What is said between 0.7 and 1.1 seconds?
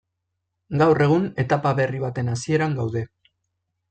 Gaur